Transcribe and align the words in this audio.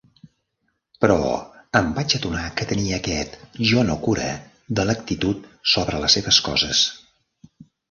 Però 1.03 1.17
em 1.79 1.91
vaig 1.97 2.15
adonar 2.19 2.45
que 2.61 2.67
tenia 2.71 2.95
aquest 3.01 3.37
jo-no-cura 3.73 4.27
de 4.81 4.89
l'actitud 4.89 5.47
sobre 5.77 6.03
les 6.07 6.19
seves 6.19 6.43
coses. 6.51 6.85